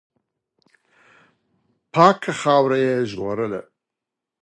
[1.93, 3.61] پاکه خاوره یې ژغورله.